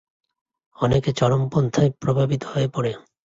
অনেকে 0.75 1.09
চরমপন্থায় 1.13 1.91
প্রভাবিত 2.01 2.41
হয়ে 2.45 2.67
পড়ে। 2.67 2.91